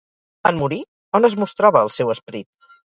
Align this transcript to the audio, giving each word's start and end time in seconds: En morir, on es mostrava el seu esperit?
En 0.51 0.57
morir, 0.61 0.79
on 1.21 1.29
es 1.31 1.37
mostrava 1.45 1.85
el 1.89 1.95
seu 2.01 2.15
esperit? 2.19 2.53